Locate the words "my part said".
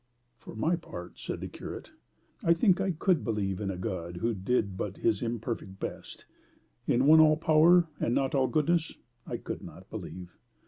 0.55-1.41